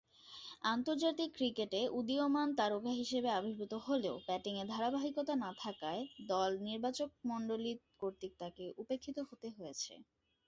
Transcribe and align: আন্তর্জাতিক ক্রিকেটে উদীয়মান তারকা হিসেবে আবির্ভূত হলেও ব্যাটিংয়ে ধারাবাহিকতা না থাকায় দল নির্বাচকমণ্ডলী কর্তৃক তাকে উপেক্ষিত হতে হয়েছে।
আন্তর্জাতিক 0.65 1.29
ক্রিকেটে 1.37 1.81
উদীয়মান 1.97 2.49
তারকা 2.57 2.91
হিসেবে 2.99 3.29
আবির্ভূত 3.31 3.73
হলেও 3.85 4.15
ব্যাটিংয়ে 4.27 4.63
ধারাবাহিকতা 4.65 5.33
না 5.43 5.51
থাকায় 5.57 6.01
দল 6.27 6.51
নির্বাচকমণ্ডলী 6.67 7.71
কর্তৃক 8.01 8.33
তাকে 8.41 8.63
উপেক্ষিত 8.81 9.17
হতে 9.29 9.47
হয়েছে। 9.55 9.93